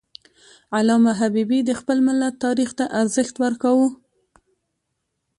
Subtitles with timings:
[0.75, 3.87] علامه حبیبي د خپل ملت تاریخ ته ارزښت ورکاوه.